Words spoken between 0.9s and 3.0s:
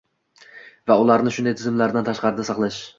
va ularni shunday tizimlardan tashqarida saqlash